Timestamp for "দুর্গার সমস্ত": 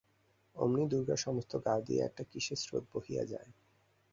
0.87-1.51